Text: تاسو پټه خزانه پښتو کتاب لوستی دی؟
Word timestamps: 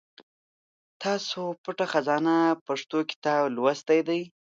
تاسو 1.03 1.39
پټه 1.63 1.85
خزانه 1.91 2.35
پښتو 2.67 2.97
کتاب 3.11 3.41
لوستی 3.55 3.99
دی؟ 4.07 4.21